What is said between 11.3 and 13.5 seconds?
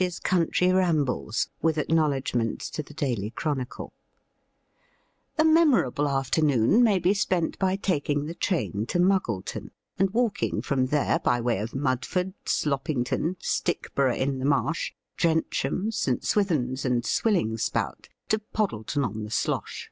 way of Mudford, Sloppington,